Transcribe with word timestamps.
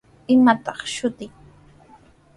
¿Imataq 0.35 0.79
shutin? 0.95 1.31